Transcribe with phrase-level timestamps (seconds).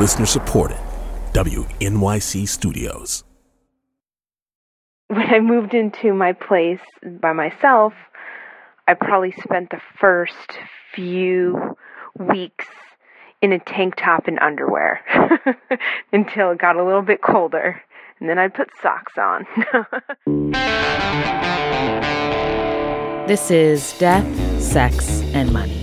[0.00, 0.78] Listener supported.
[1.34, 3.22] WNYC Studios.
[5.08, 6.80] When I moved into my place
[7.20, 7.92] by myself,
[8.88, 10.58] I probably spent the first
[10.94, 11.76] few
[12.18, 12.64] weeks
[13.42, 15.02] in a tank top and underwear
[16.14, 17.82] until it got a little bit colder.
[18.20, 19.46] And then I'd put socks on.
[23.28, 25.79] this is Death, Sex, and Money.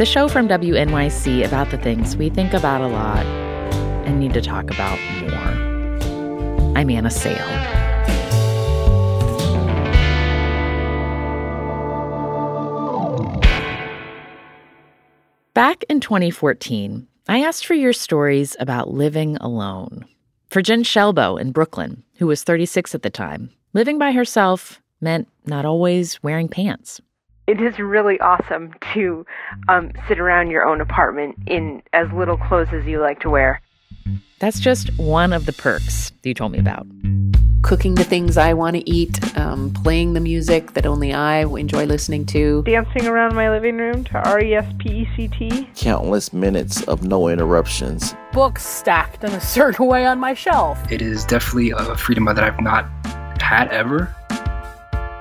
[0.00, 3.26] The show from WNYC about the things we think about a lot
[4.06, 6.74] and need to talk about more.
[6.74, 7.36] I'm Anna Sale.
[15.52, 20.06] Back in 2014, I asked for your stories about living alone.
[20.48, 25.28] For Jen Shelbo in Brooklyn, who was 36 at the time, living by herself meant
[25.44, 27.02] not always wearing pants.
[27.46, 29.26] It is really awesome to
[29.68, 33.60] um, sit around your own apartment in as little clothes as you like to wear.
[34.38, 36.86] That's just one of the perks that you told me about
[37.62, 41.84] cooking the things I want to eat, um, playing the music that only I enjoy
[41.84, 45.68] listening to, dancing around my living room to R E S P E C T,
[45.76, 50.80] countless minutes of no interruptions, books stacked in a certain way on my shelf.
[50.90, 52.86] It is definitely a freedom that I've not
[53.40, 54.14] had ever.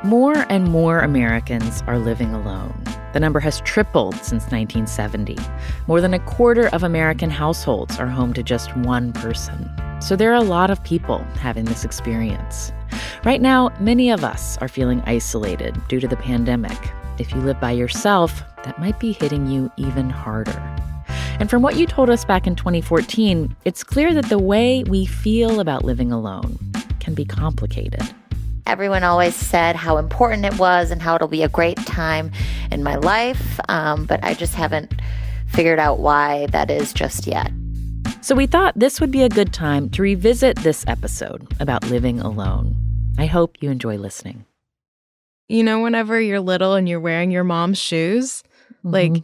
[0.03, 2.81] More and more Americans are living alone.
[3.11, 5.35] The number has tripled since 1970.
[5.87, 9.69] More than a quarter of American households are home to just one person.
[9.99, 12.71] So there are a lot of people having this experience.
[13.25, 16.77] Right now, many of us are feeling isolated due to the pandemic.
[17.17, 20.63] If you live by yourself, that might be hitting you even harder.
[21.41, 25.05] And from what you told us back in 2014, it's clear that the way we
[25.05, 26.57] feel about living alone
[27.01, 28.09] can be complicated.
[28.69, 32.31] Everyone always said how important it was and how it'll be a great time
[32.71, 34.93] in my life, um, but I just haven't
[35.47, 37.51] figured out why that is just yet.
[38.21, 42.19] So we thought this would be a good time to revisit this episode about living
[42.19, 42.75] alone.
[43.17, 44.45] I hope you enjoy listening.
[45.47, 48.43] You know, whenever you're little and you're wearing your mom's shoes,
[48.85, 48.89] mm-hmm.
[48.91, 49.23] like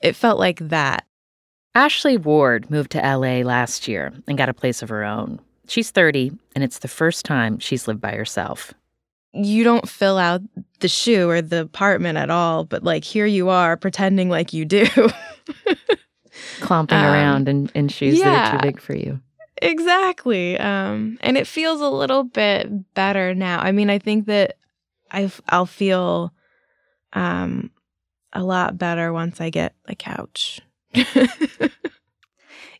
[0.00, 1.04] it felt like that.
[1.74, 5.38] Ashley Ward moved to LA last year and got a place of her own.
[5.68, 8.72] She's 30, and it's the first time she's lived by herself.
[9.36, 10.40] You don't fill out
[10.80, 14.64] the shoe or the apartment at all, but like here you are pretending like you
[14.64, 14.86] do.
[16.60, 19.20] clomping um, around in, in shoes yeah, that are too big for you.
[19.62, 20.58] Exactly.
[20.58, 23.60] Um, and it feels a little bit better now.
[23.60, 24.58] I mean, I think that
[25.10, 26.32] i will feel
[27.12, 27.70] um,
[28.32, 30.60] a lot better once I get a couch.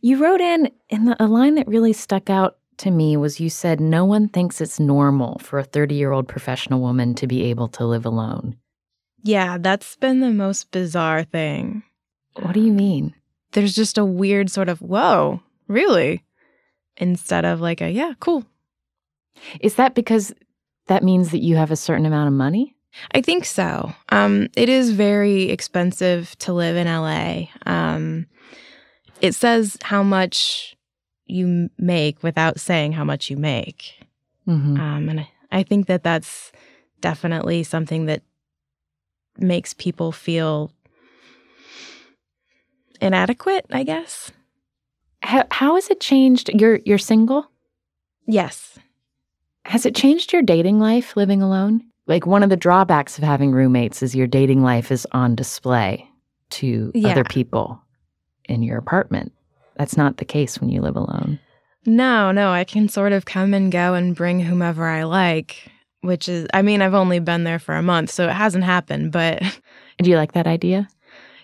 [0.01, 3.51] you wrote in, in the, a line that really stuck out to me was you
[3.51, 7.45] said, No one thinks it's normal for a 30 year old professional woman to be
[7.45, 8.57] able to live alone.
[9.23, 11.83] Yeah, that's been the most bizarre thing.
[12.35, 13.15] What do you mean?
[13.57, 16.23] there's just a weird sort of, whoa, really?
[16.99, 18.45] Instead of like a, yeah, cool.
[19.61, 20.35] Is that because
[20.89, 22.77] that means that you have a certain amount of money?
[23.13, 23.95] I think so.
[24.11, 27.47] Um, it is very expensive to live in LA.
[27.65, 28.27] Um,
[29.23, 30.76] it says how much
[31.27, 34.01] you make without saying how much you make.
[34.47, 34.81] Mm-hmm.
[34.81, 36.53] Um, and I, I think that that's
[37.01, 38.23] definitely something that
[39.39, 40.73] makes people feel
[43.01, 44.31] inadequate, I guess.
[45.23, 46.51] How, how has it changed?
[46.55, 47.51] You're you're single?
[48.27, 48.79] Yes.
[49.65, 51.83] Has it changed your dating life living alone?
[52.07, 56.09] Like one of the drawbacks of having roommates is your dating life is on display
[56.51, 57.09] to yeah.
[57.09, 57.83] other people
[58.45, 59.33] in your apartment.
[59.77, 61.39] That's not the case when you live alone.
[61.85, 65.71] No, no, I can sort of come and go and bring whomever I like,
[66.01, 69.13] which is I mean, I've only been there for a month, so it hasn't happened,
[69.13, 69.43] but
[70.03, 70.89] Do you like that idea?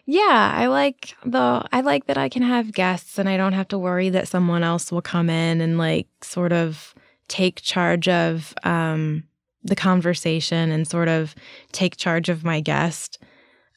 [0.05, 3.69] Yeah, I like the I like that I can have guests and I don't have
[3.69, 6.95] to worry that someone else will come in and like sort of
[7.29, 9.25] take charge of um,
[9.63, 11.35] the conversation and sort of
[11.71, 13.23] take charge of my guest.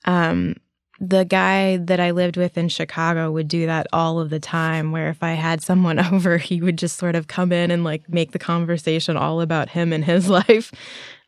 [0.05, 0.55] Um,
[0.99, 4.91] the guy that I lived with in Chicago would do that all of the time,
[4.91, 8.07] where if I had someone over, he would just sort of come in and like
[8.09, 10.71] make the conversation all about him and his life.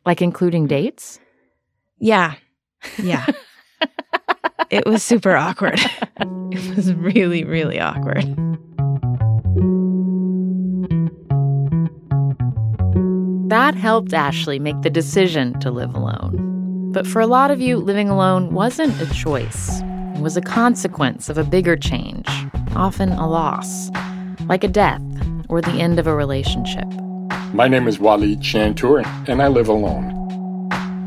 [0.06, 1.20] Like including dates?
[2.00, 2.36] Yeah.
[3.02, 3.26] Yeah.
[4.70, 5.80] it was super awkward.
[6.20, 8.24] it was really, really awkward.
[13.50, 16.57] That helped Ashley make the decision to live alone.
[16.98, 19.82] But for a lot of you, living alone wasn't a choice.
[20.16, 22.28] It was a consequence of a bigger change,
[22.76, 23.92] often a loss,
[24.48, 25.04] like a death
[25.48, 26.88] or the end of a relationship.
[27.54, 30.12] My name is Waleed Chantour, and I live alone.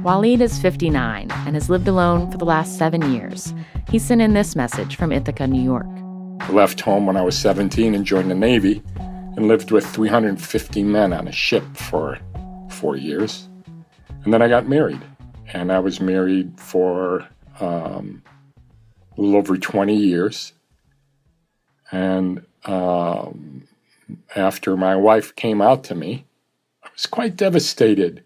[0.04, 3.52] Waleed is 59 and has lived alone for the last seven years.
[3.88, 5.88] He sent in this message from Ithaca, New York.
[6.42, 10.84] I left home when I was 17 and joined the Navy and lived with 350
[10.84, 12.16] men on a ship for
[12.69, 13.48] four years.
[14.22, 15.00] And then I got married.
[15.52, 17.26] And I was married for
[17.58, 18.23] um,
[19.17, 20.52] a little over 20 years.
[21.91, 23.67] And um,
[24.37, 26.25] after my wife came out to me,
[26.85, 28.25] I was quite devastated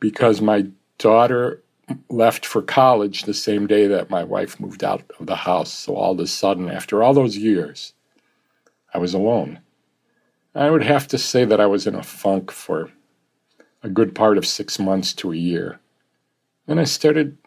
[0.00, 0.66] because my
[0.98, 1.62] daughter
[2.08, 5.72] left for college the same day that my wife moved out of the house.
[5.72, 7.92] So all of a sudden, after all those years,
[8.92, 9.60] I was alone.
[10.54, 12.90] I would have to say that I was in a funk for
[13.82, 15.78] a good part of six months to a year.
[16.68, 17.38] And I started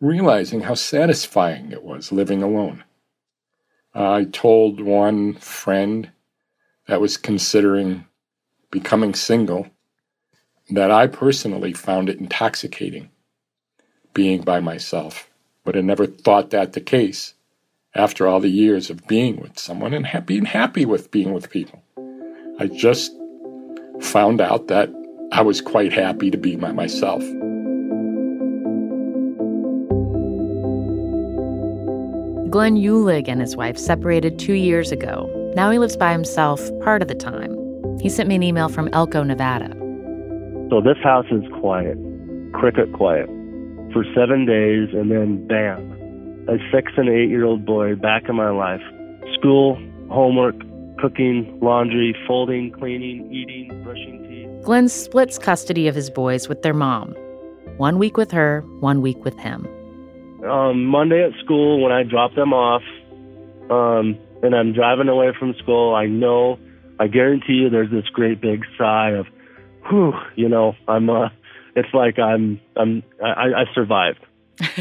[0.00, 2.84] realizing how satisfying it was living alone.
[3.94, 6.10] I told one friend
[6.86, 8.06] that was considering
[8.70, 9.68] becoming single
[10.70, 13.10] that I personally found it intoxicating
[14.14, 15.30] being by myself,
[15.64, 17.34] but I never thought that the case
[17.94, 21.50] after all the years of being with someone and ha- being happy with being with
[21.50, 21.82] people.
[22.58, 23.12] I just
[24.00, 24.90] found out that
[25.30, 27.22] I was quite happy to be by myself.
[32.54, 35.28] Glenn Uhlig and his wife separated two years ago.
[35.56, 37.58] Now he lives by himself part of the time.
[38.00, 39.70] He sent me an email from Elko, Nevada.
[40.70, 41.98] So this house is quiet,
[42.52, 43.26] cricket quiet,
[43.92, 48.36] for seven days, and then bam, a six and eight year old boy back in
[48.36, 48.82] my life.
[49.36, 49.74] School,
[50.08, 50.54] homework,
[51.00, 54.64] cooking, laundry, folding, cleaning, eating, brushing teeth.
[54.64, 57.16] Glenn splits custody of his boys with their mom.
[57.78, 59.66] One week with her, one week with him.
[60.44, 62.82] Um, Monday at school, when I drop them off,
[63.70, 66.58] um, and I'm driving away from school, I know,
[67.00, 69.26] I guarantee you, there's this great big sigh of,
[69.88, 71.28] whew, you know, I'm, uh,
[71.74, 74.20] it's like I'm, I'm, I, I survived.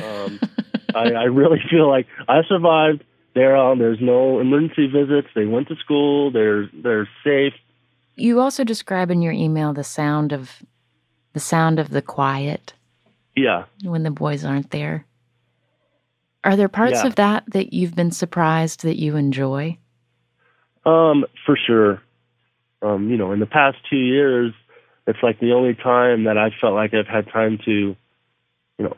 [0.03, 0.39] Um,
[0.95, 3.03] I, I really feel like I survived.
[3.33, 5.27] They're um, there's no emergency visits.
[5.33, 6.29] They went to school.
[6.29, 7.53] They're, they're safe.
[8.15, 10.61] You also describe in your email the sound of,
[11.33, 12.73] the sound of the quiet.
[13.35, 13.65] Yeah.
[13.83, 15.05] When the boys aren't there.
[16.43, 17.07] Are there parts Yeah.
[17.07, 19.77] of that that you've been surprised that you enjoy?
[20.85, 22.01] Um, for sure.
[22.81, 24.53] Um, you know, in the past two years,
[25.07, 27.95] it's like the only time that I felt like I've had time to, you
[28.79, 28.95] know,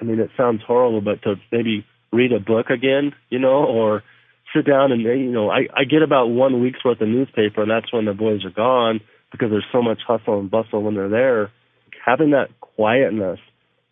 [0.00, 4.02] I mean, it sounds horrible, but to maybe read a book again, you know, or
[4.54, 7.70] sit down and, you know, I, I get about one week's worth of newspaper, and
[7.70, 9.00] that's when the boys are gone
[9.32, 11.50] because there's so much hustle and bustle when they're there.
[12.04, 13.40] Having that quietness,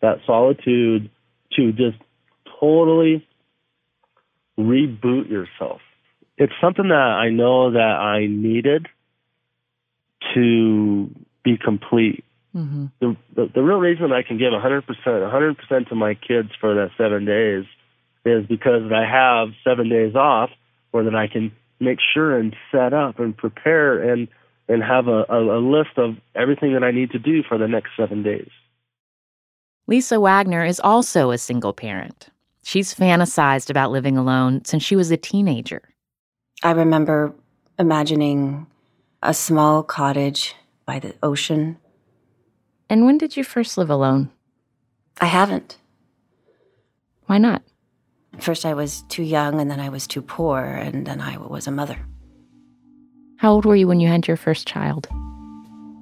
[0.01, 1.09] that solitude
[1.55, 1.97] to just
[2.63, 3.27] totally
[4.57, 5.81] reboot yourself.
[6.37, 8.87] It's something that I know that I needed
[10.33, 11.09] to
[11.43, 12.23] be complete.
[12.55, 12.85] Mm-hmm.
[12.99, 16.91] The, the the real reason I can give 100%, 100% to my kids for that
[16.97, 17.65] seven days
[18.25, 20.49] is because I have seven days off
[20.91, 24.27] where that I can make sure and set up and prepare and
[24.69, 27.67] and have a, a, a list of everything that I need to do for the
[27.67, 28.49] next seven days.
[29.87, 32.29] Lisa Wagner is also a single parent.
[32.63, 35.81] She's fantasized about living alone since she was a teenager.
[36.63, 37.35] I remember
[37.77, 38.67] imagining
[39.21, 40.55] a small cottage
[40.85, 41.77] by the ocean.
[42.89, 44.31] And when did you first live alone?
[45.19, 45.77] I haven't.
[47.25, 47.61] Why not?
[48.39, 51.67] First, I was too young, and then I was too poor, and then I was
[51.67, 51.99] a mother.
[53.37, 55.07] How old were you when you had your first child?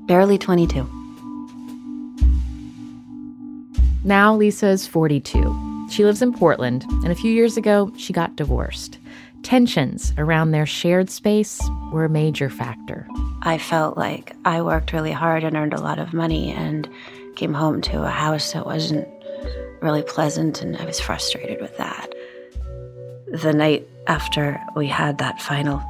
[0.06, 0.88] Barely 22.
[4.04, 5.71] Now Lisa is 42.
[5.92, 8.98] She lives in Portland, and a few years ago, she got divorced.
[9.44, 11.60] Tensions around their shared space
[11.92, 13.06] were a major factor.
[13.42, 16.90] I felt like I worked really hard and earned a lot of money and
[17.36, 19.06] came home to a house that wasn't
[19.82, 22.08] really pleasant, and I was frustrated with that.
[23.34, 25.84] The night after we had that final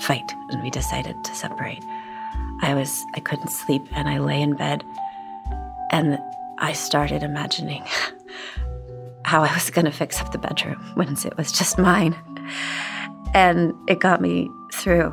[0.00, 1.84] fight and we decided to separate,
[2.62, 4.84] I was I couldn't sleep and I lay in bed
[5.90, 6.18] and
[6.58, 7.84] I started imagining
[9.24, 12.14] how I was going to fix up the bedroom once it was just mine.
[13.34, 15.12] And it got me through.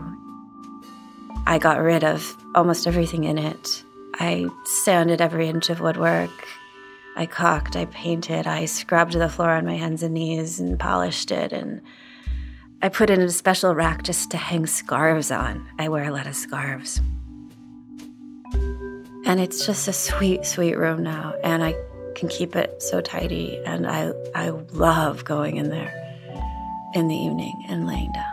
[1.48, 3.84] I got rid of almost everything in it.
[4.16, 6.30] I sanded every inch of woodwork.
[7.16, 11.32] I caulked, I painted, I scrubbed the floor on my hands and knees and polished
[11.32, 11.52] it.
[11.52, 11.82] And
[12.82, 15.68] I put in a special rack just to hang scarves on.
[15.80, 17.02] I wear a lot of scarves.
[19.26, 21.34] And it's just a sweet, sweet room now.
[21.44, 21.76] And I
[22.22, 23.60] can keep it so tidy.
[23.66, 25.92] And I, I love going in there
[26.94, 28.26] in the evening and laying down.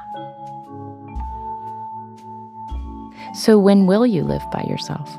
[3.35, 5.11] So, when will you live by yourself?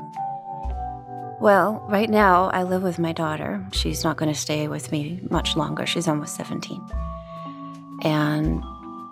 [1.40, 3.66] Well, right now I live with my daughter.
[3.72, 5.86] She's not going to stay with me much longer.
[5.86, 6.80] She's almost 17.
[8.02, 8.62] And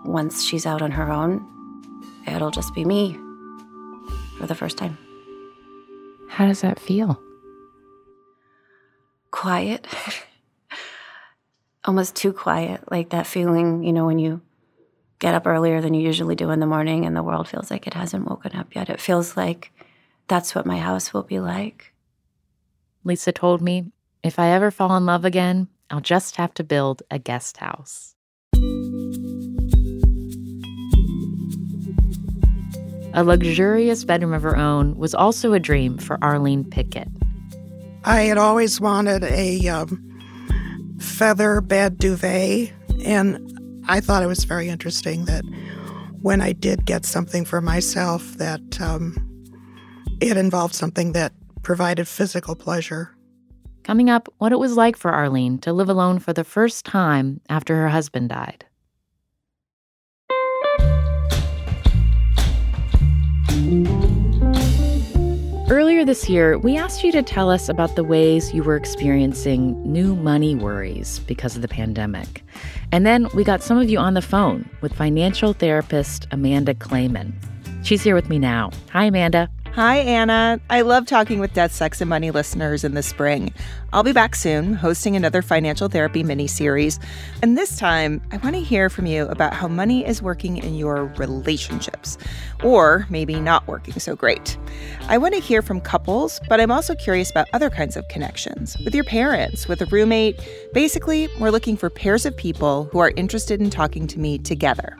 [0.05, 1.45] once she's out on her own,
[2.27, 3.17] it'll just be me
[4.39, 4.99] for the first time.
[6.29, 7.21] How does that feel?
[9.31, 9.87] Quiet.
[11.85, 12.91] Almost too quiet.
[12.91, 14.41] Like that feeling, you know, when you
[15.19, 17.87] get up earlier than you usually do in the morning and the world feels like
[17.87, 18.89] it hasn't woken up yet.
[18.89, 19.73] It feels like
[20.29, 21.93] that's what my house will be like.
[23.05, 23.91] Lisa told me
[24.23, 28.15] if I ever fall in love again, I'll just have to build a guest house.
[33.15, 37.09] A luxurious bedroom of her own was also a dream for Arlene Pickett.
[38.09, 40.03] I had always wanted a um,
[40.99, 42.73] feather bed duvet,
[43.05, 45.45] and I thought it was very interesting that
[46.23, 49.15] when I did get something for myself, that um,
[50.23, 53.15] it involved something that provided physical pleasure.
[53.85, 57.43] Coming up, what it was like for Arlene to live alone for the first time
[57.51, 58.65] after her husband died.
[65.71, 69.77] Earlier this year, we asked you to tell us about the ways you were experiencing
[69.83, 72.43] new money worries because of the pandemic.
[72.91, 77.35] And then we got some of you on the phone with financial therapist Amanda Clayman.
[77.83, 78.71] She's here with me now.
[78.93, 79.51] Hi, Amanda.
[79.79, 80.61] Hi, Anna.
[80.71, 83.55] I love talking with Death, Sex, and Money listeners in the spring.
[83.93, 86.99] I'll be back soon, hosting another financial therapy mini series.
[87.43, 90.75] And this time, I want to hear from you about how money is working in
[90.75, 92.19] your relationships,
[92.65, 94.59] or maybe not working so great.
[95.07, 98.77] I want to hear from couples, but I'm also curious about other kinds of connections
[98.85, 100.41] with your parents, with a roommate.
[100.75, 104.97] Basically, we're looking for pairs of people who are interested in talking to me together.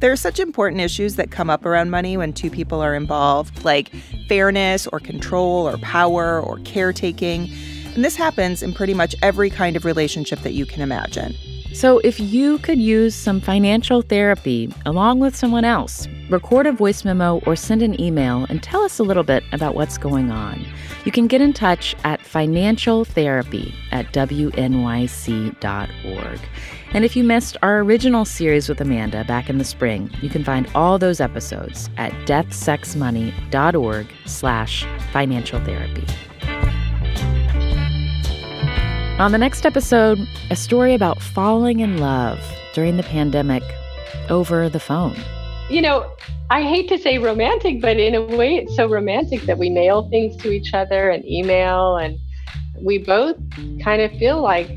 [0.00, 3.64] There are such important issues that come up around money when two people are involved,
[3.64, 3.90] like
[4.28, 7.50] fairness or control or power or caretaking.
[7.96, 11.34] And this happens in pretty much every kind of relationship that you can imagine.
[11.74, 17.04] So, if you could use some financial therapy along with someone else, record a voice
[17.04, 20.66] memo or send an email and tell us a little bit about what's going on.
[21.04, 24.70] You can get in touch at financialtherapy at wnyc.org.
[26.92, 30.42] And if you missed our original series with Amanda back in the spring, you can
[30.42, 36.06] find all those episodes at deathsexmoney.org slash financial therapy.
[39.18, 42.38] On the next episode, a story about falling in love
[42.72, 43.64] during the pandemic
[44.28, 45.16] over the phone.
[45.68, 46.08] You know,
[46.50, 50.08] I hate to say romantic, but in a way, it's so romantic that we mail
[50.08, 52.16] things to each other and email, and
[52.80, 53.36] we both
[53.82, 54.70] kind of feel like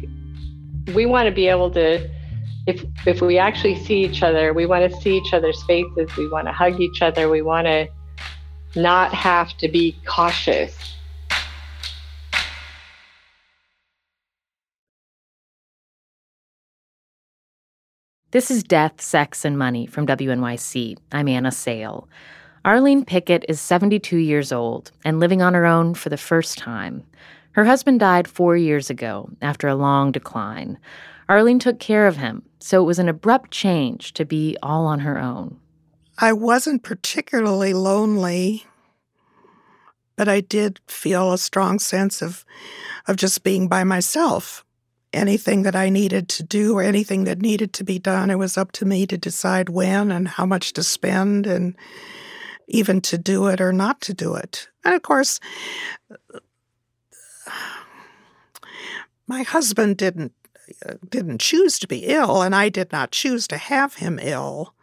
[0.95, 2.09] we want to be able to.
[2.65, 6.09] If, if we actually see each other, we want to see each other's faces.
[6.17, 7.29] We want to hug each other.
[7.29, 7.87] We want to
[8.75, 10.95] not have to be cautious
[18.31, 20.97] This is Death, Sex, and Money from WNYC.
[21.11, 22.07] I'm Anna Sale.
[22.63, 27.03] Arlene Pickett is 72 years old and living on her own for the first time.
[27.51, 30.77] Her husband died four years ago after a long decline.
[31.27, 35.01] Arlene took care of him, so it was an abrupt change to be all on
[35.01, 35.59] her own.
[36.17, 38.65] I wasn't particularly lonely,
[40.15, 42.45] but I did feel a strong sense of,
[43.09, 44.63] of just being by myself
[45.13, 48.57] anything that I needed to do or anything that needed to be done, it was
[48.57, 51.75] up to me to decide when and how much to spend and
[52.67, 54.69] even to do it or not to do it.
[54.85, 55.39] And of course,
[59.27, 60.33] my husband didn't
[61.09, 64.73] didn't choose to be ill and I did not choose to have him ill.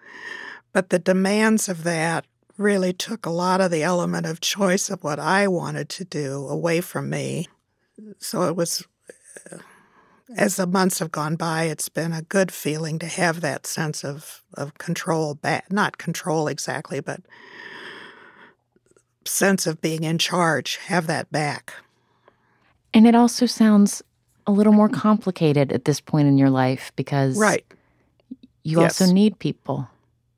[0.72, 5.02] But the demands of that really took a lot of the element of choice of
[5.02, 7.48] what I wanted to do away from me.
[8.18, 8.86] So it was
[10.36, 14.04] as the months have gone by, it's been a good feeling to have that sense
[14.04, 15.72] of, of control back.
[15.72, 17.20] Not control exactly, but
[19.24, 21.74] sense of being in charge, have that back.
[22.92, 24.02] And it also sounds
[24.46, 27.64] a little more complicated at this point in your life because right.
[28.64, 29.00] you yes.
[29.00, 29.88] also need people.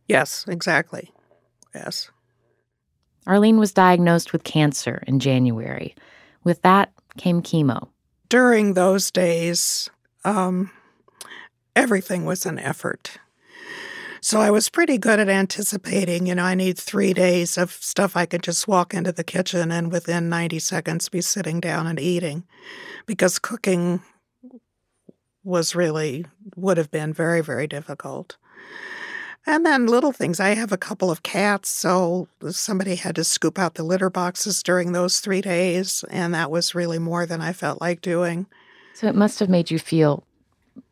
[0.09, 1.13] Yes, exactly.
[1.75, 2.11] Yes.
[3.27, 5.95] Arlene was diagnosed with cancer in January.
[6.43, 7.89] With that came chemo
[8.31, 9.91] during those days,
[10.25, 10.71] um,
[11.77, 13.19] everything was an effort.
[14.23, 18.17] So I was pretty good at anticipating, you know, I need three days of stuff
[18.17, 21.99] I could just walk into the kitchen and within 90 seconds be sitting down and
[21.99, 22.45] eating
[23.07, 24.03] because cooking
[25.43, 28.37] was really, would have been very, very difficult.
[29.47, 30.39] And then little things.
[30.39, 34.63] I have a couple of cats, so somebody had to scoop out the litter boxes
[34.63, 38.47] during those three days, and that was really more than I felt like doing.
[38.95, 40.25] So it must have made you feel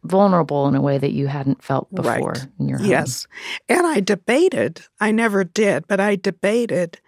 [0.02, 2.46] vulnerable in a way that you hadn't felt before Right.
[2.58, 2.88] in your home.
[2.88, 3.26] Yes.
[3.68, 7.00] And I debated, I never did, but I debated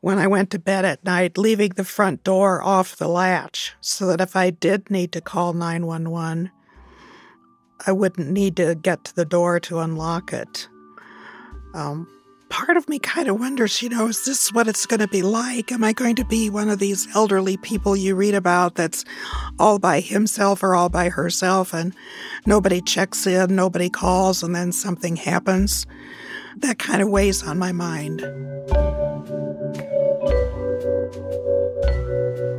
[0.00, 4.06] when I went to bed at night, leaving the front door off the latch so
[4.06, 6.50] that if I did need to call 911,
[7.86, 10.68] I wouldn't need to get to the door to unlock it.
[11.74, 12.08] Um,
[12.48, 15.22] part of me kind of wonders, you know, is this what it's going to be
[15.22, 15.70] like?
[15.70, 19.04] Am I going to be one of these elderly people you read about that's
[19.58, 21.94] all by himself or all by herself and
[22.46, 25.86] nobody checks in, nobody calls, and then something happens?
[26.56, 28.22] That kind of weighs on my mind.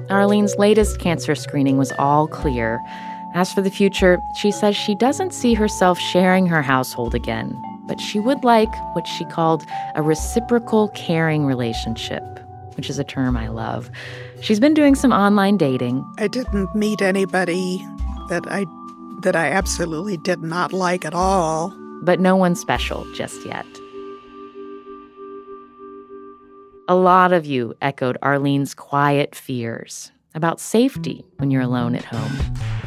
[0.09, 2.79] Arlene's latest cancer screening was all clear.
[3.33, 7.55] As for the future, she says she doesn't see herself sharing her household again,
[7.87, 12.23] but she would like what she called a reciprocal caring relationship,
[12.75, 13.91] which is a term I love.
[14.41, 16.03] She's been doing some online dating.
[16.17, 17.85] I didn't meet anybody
[18.29, 18.65] that I
[19.21, 21.73] that I absolutely did not like at all.
[22.01, 23.65] but no one special just yet.
[26.87, 32.78] A lot of you echoed Arlene's quiet fears about safety when you're alone at home.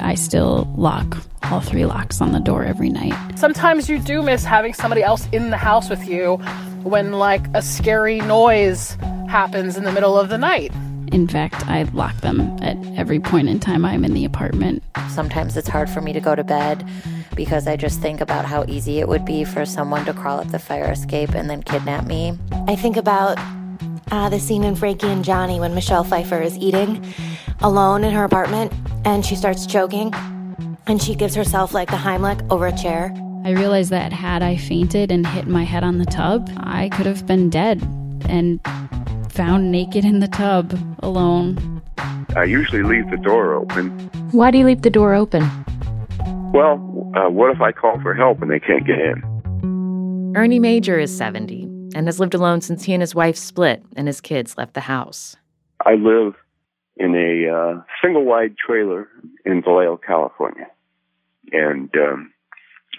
[0.00, 3.14] I still lock all three locks on the door every night.
[3.38, 6.36] Sometimes you do miss having somebody else in the house with you
[6.82, 8.96] when, like, a scary noise
[9.28, 10.72] happens in the middle of the night.
[11.12, 14.82] In fact, I lock them at every point in time I'm in the apartment.
[15.10, 16.88] Sometimes it's hard for me to go to bed
[17.34, 20.48] because I just think about how easy it would be for someone to crawl up
[20.48, 22.36] the fire escape and then kidnap me.
[22.66, 23.38] I think about
[24.10, 27.04] uh, the scene in Frankie and Johnny when Michelle Pfeiffer is eating
[27.60, 28.72] alone in her apartment
[29.06, 30.12] and she starts choking
[30.88, 33.14] and she gives herself like the Heimlich over a chair.
[33.44, 37.06] I realized that had I fainted and hit my head on the tub, I could
[37.06, 37.80] have been dead
[38.28, 38.60] and
[39.30, 41.80] found naked in the tub alone.
[42.34, 43.90] I usually leave the door open.
[44.32, 45.48] Why do you leave the door open?
[46.52, 46.74] Well,
[47.14, 50.32] uh, what if I call for help and they can't get in?
[50.36, 51.62] Ernie Major is 70
[51.94, 54.80] and has lived alone since he and his wife split and his kids left the
[54.80, 55.36] house.
[55.84, 56.34] I live
[56.96, 59.08] in a uh, single wide trailer
[59.44, 60.66] in Vallejo, California.
[61.52, 62.32] And um,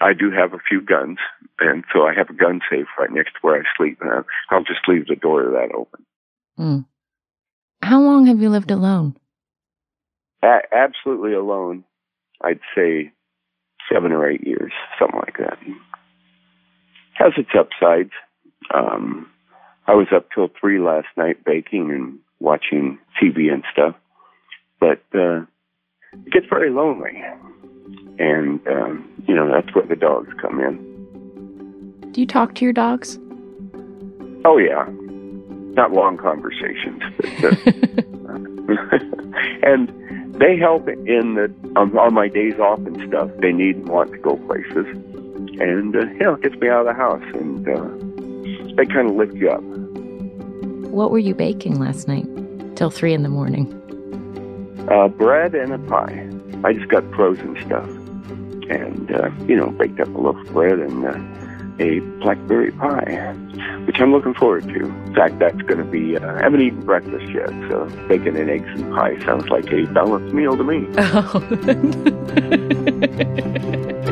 [0.00, 1.18] I do have a few guns,
[1.60, 3.98] and so I have a gun safe right next to where I sleep.
[4.00, 6.04] And I'll just leave the door of that open.
[6.56, 6.78] Hmm.
[7.82, 9.16] How long have you lived alone?
[10.42, 11.84] A- absolutely alone,
[12.42, 13.12] I'd say
[13.92, 15.58] seven or eight years, something like that.
[17.14, 18.12] Has its upsides.
[18.72, 19.28] Um,
[19.86, 23.94] I was up till three last night baking and watching TV and stuff,
[24.80, 25.42] but uh,
[26.12, 27.22] it gets very lonely,
[28.18, 32.10] and um, you know that's where the dogs come in.
[32.12, 33.18] Do you talk to your dogs?
[34.44, 34.86] Oh yeah,
[35.74, 37.02] not long conversations,
[37.40, 37.52] but,
[38.28, 38.98] uh,
[39.62, 43.30] and they help in that on, on my days off and stuff.
[43.40, 44.86] They need and want to go places,
[45.60, 49.10] and uh, you know it gets me out of the house, and uh, they kind
[49.10, 49.62] of lift you up.
[50.90, 52.26] What were you baking last night?
[52.76, 53.74] Till three in the morning.
[54.90, 56.28] Uh, bread and a pie.
[56.64, 57.88] I just got frozen stuff,
[58.70, 61.12] and uh, you know baked up a loaf of bread and uh,
[61.78, 63.32] a blackberry pie,
[63.84, 64.86] which I'm looking forward to.
[64.86, 66.16] In fact, that's going to be.
[66.16, 69.84] Uh, I haven't eaten breakfast yet, so bacon and eggs and pie sounds like a
[69.86, 70.88] balanced meal to me.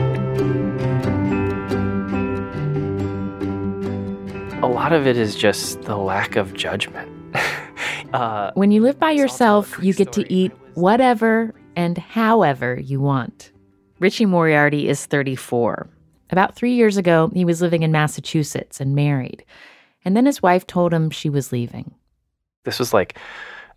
[4.67, 7.09] A lot of it is just the lack of judgment.
[8.13, 13.53] uh, When you live by yourself, you get to eat whatever and however you want.
[14.01, 15.89] Richie Moriarty is 34.
[16.31, 19.45] About three years ago, he was living in Massachusetts and married.
[20.05, 21.95] And then his wife told him she was leaving.
[22.65, 23.17] this was like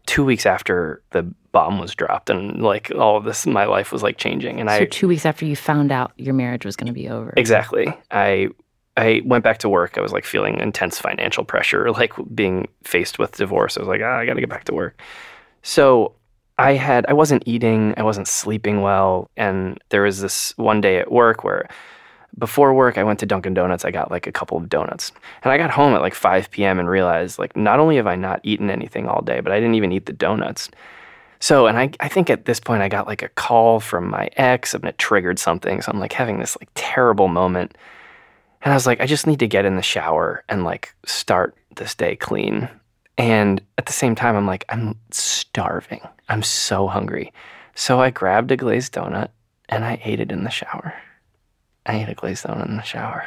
[0.07, 1.21] two weeks after the
[1.51, 4.59] bomb was dropped, and like all of this, my life was like changing.
[4.59, 7.07] And so, I two weeks after you found out your marriage was going to be
[7.09, 7.31] over.
[7.37, 7.95] Exactly.
[8.09, 8.49] I
[8.99, 9.97] I went back to work.
[9.97, 13.77] I was like feeling intense financial pressure, like being faced with divorce.
[13.77, 15.01] I was like, ah, I got to get back to work.
[15.63, 16.13] So
[16.57, 20.97] I had I wasn't eating, I wasn't sleeping well, and there was this one day
[20.97, 21.69] at work where
[22.37, 23.85] before work I went to Dunkin' Donuts.
[23.85, 25.11] I got like a couple of donuts,
[25.43, 26.79] and I got home at like 5 p.m.
[26.79, 29.75] and realized like not only have I not eaten anything all day, but I didn't
[29.75, 30.69] even eat the donuts.
[31.39, 34.29] So, and I, I think at this point I got like a call from my
[34.35, 35.81] ex and it triggered something.
[35.81, 37.77] So I'm like having this like terrible moment.
[38.61, 41.55] And I was like, I just need to get in the shower and like start
[41.75, 42.69] this day clean.
[43.17, 46.01] And at the same time, I'm like, I'm starving.
[46.27, 47.33] I'm so hungry.
[47.75, 49.29] So I grabbed a glazed donut
[49.69, 50.93] and I ate it in the shower.
[51.85, 53.25] I ate a glazed donut in the shower.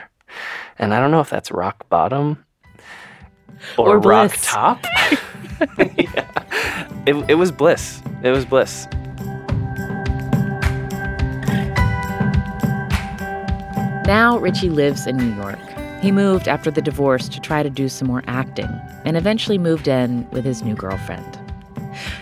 [0.79, 2.45] And I don't know if that's rock bottom
[3.79, 4.85] or, Or rock top.
[5.79, 6.29] yeah.
[7.07, 8.03] It, it was bliss.
[8.23, 8.87] It was bliss.
[14.13, 15.59] Now, Richie lives in New York.
[16.03, 18.69] He moved after the divorce to try to do some more acting
[19.07, 21.41] and eventually moved in with his new girlfriend.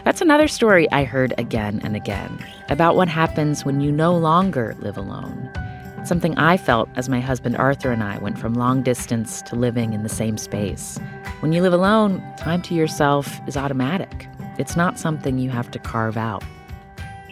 [0.05, 4.77] That's another story I heard again and again about what happens when you no longer
[4.79, 5.51] live alone.
[6.05, 9.93] Something I felt as my husband Arthur and I went from long distance to living
[9.93, 10.97] in the same space.
[11.41, 14.29] When you live alone, time to yourself is automatic.
[14.61, 16.45] It's not something you have to carve out.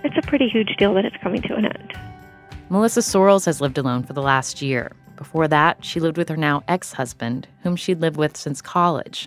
[0.02, 2.07] It's a pretty huge deal that it's coming to an end.
[2.70, 4.92] Melissa Sorrells has lived alone for the last year.
[5.16, 9.26] Before that, she lived with her now ex husband, whom she'd lived with since college.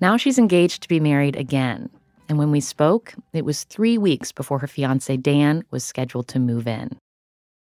[0.00, 1.90] Now she's engaged to be married again.
[2.28, 6.38] And when we spoke, it was three weeks before her fiance Dan was scheduled to
[6.38, 6.96] move in.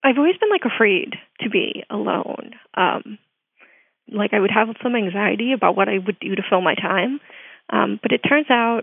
[0.05, 2.53] I've always been like afraid to be alone.
[2.75, 3.19] Um,
[4.09, 7.21] like I would have some anxiety about what I would do to fill my time.
[7.71, 8.83] Um, but it turns out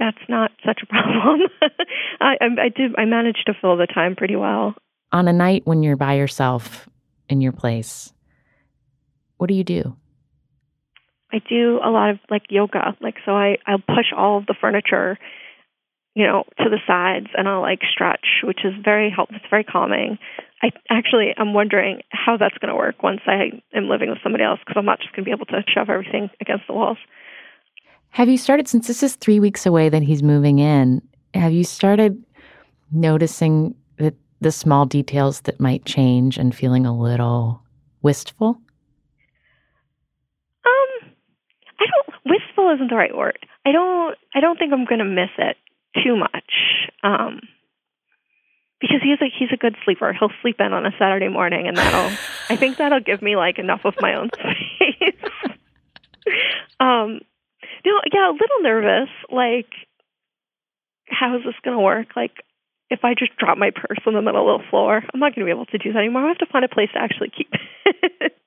[0.00, 1.42] that's not such a problem.
[2.20, 2.92] I, I did.
[2.98, 4.74] I managed to fill the time pretty well.
[5.12, 6.88] On a night when you're by yourself
[7.28, 8.12] in your place,
[9.38, 9.96] what do you do?
[11.32, 12.96] I do a lot of like yoga.
[13.00, 15.18] Like so, I I'll push all of the furniture,
[16.14, 19.36] you know, to the sides, and I'll like stretch, which is very helpful.
[19.36, 20.18] It's very calming.
[20.62, 24.44] I actually I'm wondering how that's going to work once I am living with somebody
[24.44, 26.98] else because I'm not just going to be able to shove everything against the walls.
[28.10, 31.00] Have you started since this is three weeks away that he's moving in?
[31.32, 32.22] Have you started
[32.90, 33.76] noticing
[34.40, 37.62] the small details that might change and feeling a little
[38.02, 38.60] wistful?
[40.64, 41.10] Um,
[41.78, 42.14] I don't.
[42.24, 43.38] Wistful isn't the right word.
[43.64, 44.16] I don't.
[44.34, 45.56] I don't think I'm going to miss it
[46.02, 46.88] too much.
[47.02, 47.40] Um,
[48.80, 50.12] because he's a he's a good sleeper.
[50.12, 52.16] He'll sleep in on a Saturday morning, and that'll
[52.48, 55.14] I think that'll give me like enough of my own space.
[56.80, 57.20] um,
[57.84, 59.10] no, yeah, a little nervous.
[59.30, 59.68] Like,
[61.08, 62.08] how is this going to work?
[62.16, 62.44] Like,
[62.90, 65.46] if I just drop my purse in the middle of the floor, I'm not going
[65.46, 66.24] to be able to do that anymore.
[66.24, 68.32] I have to find a place to actually keep it.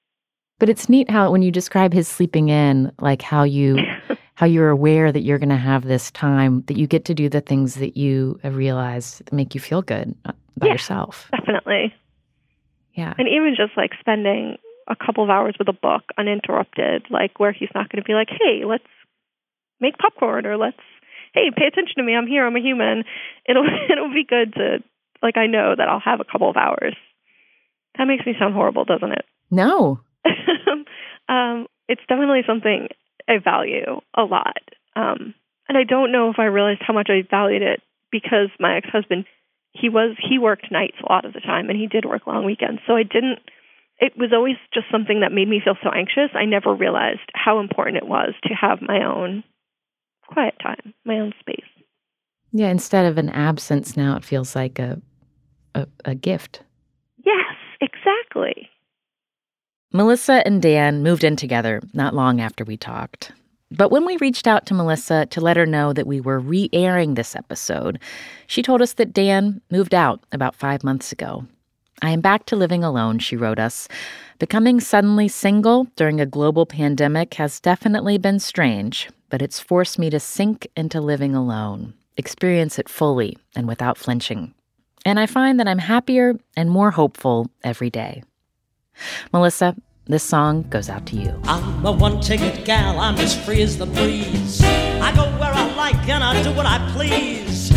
[0.59, 3.79] But it's neat how when you describe his sleeping in, like how you
[4.35, 7.27] how you're aware that you're going to have this time that you get to do
[7.27, 10.73] the things that you have realized that make you feel good uh, by Yeah.
[10.73, 11.27] yourself.
[11.31, 11.93] Definitely.
[12.93, 13.13] Yeah.
[13.17, 17.51] And even just like spending a couple of hours with a book uninterrupted, like where
[17.51, 18.83] he's not going to be like, "Hey, let's
[19.81, 20.77] make popcorn," or "Let's,
[21.33, 22.15] hey, pay attention to me.
[22.15, 22.45] I'm here.
[22.45, 23.03] I'm a human."
[23.47, 24.83] It'll it'll be good to
[25.21, 26.95] like I know that I'll have a couple of hours.
[27.97, 29.25] That makes me sound horrible, doesn't it?
[29.51, 30.01] No.
[31.29, 32.87] um, it's definitely something
[33.27, 34.57] I value a lot.
[34.95, 35.33] Um,
[35.69, 38.87] and I don't know if I realized how much I valued it because my ex
[38.91, 39.25] husband,
[39.71, 42.45] he was he worked nights a lot of the time, and he did work long
[42.45, 42.81] weekends.
[42.85, 43.39] So I didn't.
[43.99, 46.29] It was always just something that made me feel so anxious.
[46.33, 49.43] I never realized how important it was to have my own
[50.33, 51.65] quiet time, my own space.
[52.51, 55.01] Yeah, instead of an absence now it feels like a
[55.75, 56.61] a, a gift.
[57.25, 58.69] Yes, exactly.
[59.91, 63.31] Melissa and Dan moved in together not long after we talked.
[63.71, 66.69] But when we reached out to Melissa to let her know that we were re
[66.73, 67.99] airing this episode,
[68.45, 71.45] she told us that Dan moved out about five months ago.
[72.01, 73.87] I am back to living alone, she wrote us.
[74.37, 80.11] Becoming suddenly single during a global pandemic has definitely been strange, but it's forced me
[80.11, 84.53] to sink into living alone, experience it fully and without flinching.
[85.07, 88.21] And I find that I'm happier and more hopeful every day.
[89.33, 91.41] Melissa, this song goes out to you.
[91.45, 94.61] I'm a one ticket gal, I'm as free as the breeze.
[94.63, 97.71] I go where I like and I do what I please.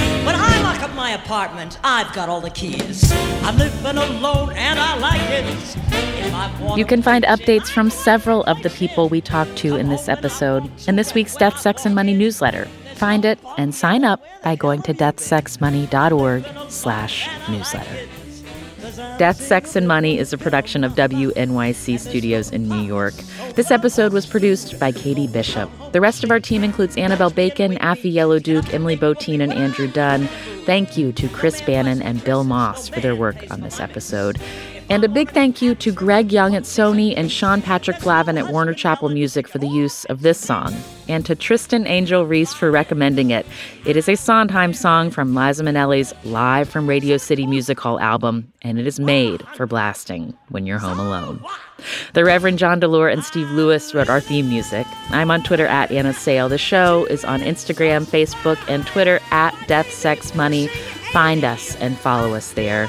[0.77, 3.11] Lock up my apartment, I've got all the keys.
[3.45, 5.47] I'm living alone and I like it.
[5.47, 9.77] If I want You can find updates from several of the people we talked to
[9.77, 12.67] in this episode in this week's Death, Sex, and Money newsletter.
[12.97, 18.09] Find it and sign up by going to deathsexmoney.org slash newsletter.
[19.19, 23.15] Death, Sex, and Money is a production of WNYC Studios in New York.
[23.55, 25.71] This episode was produced by Katie Bishop.
[25.93, 29.87] The rest of our team includes Annabelle Bacon, Afi Yellow Duke, Emily Botein, and Andrew
[29.87, 30.27] Dunn.
[30.65, 34.41] Thank you to Chris Bannon and Bill Moss for their work on this episode.
[34.88, 38.53] And a big thank you to Greg Young at Sony and Sean Patrick Flavin at
[38.53, 40.72] Warner Chappell Music for the use of this song,
[41.09, 43.46] and to Tristan Angel Reese for recommending it.
[43.85, 48.53] It is a Sondheim song from Liza Minnelli's Live from Radio City Music Hall album,
[48.62, 51.44] and it is made for blasting when you're home alone.
[52.14, 54.87] The Reverend John DeLore and Steve Lewis wrote our theme music.
[55.11, 56.49] I'm on Twitter at Anna Sale.
[56.49, 60.68] The show is on Instagram, Facebook, and Twitter at Death Sex Money.
[61.12, 62.88] Find us and follow us there.